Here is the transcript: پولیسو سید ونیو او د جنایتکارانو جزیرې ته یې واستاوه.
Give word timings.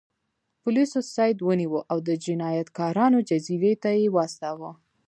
پولیسو 0.61 0.99
سید 1.15 1.37
ونیو 1.47 1.75
او 1.91 1.97
د 2.07 2.09
جنایتکارانو 2.25 3.19
جزیرې 3.29 3.73
ته 3.83 3.89
یې 3.99 4.07
واستاوه. 4.15 4.71